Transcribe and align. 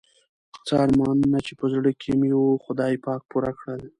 څه 0.65 0.73
ارمانونه 0.85 1.37
چې 1.45 1.53
په 1.59 1.65
زړه 1.73 1.91
کې 2.01 2.11
مې 2.19 2.31
وو 2.39 2.61
خدای 2.65 2.93
پاک 3.05 3.21
پوره 3.29 3.51
کړل. 3.59 3.81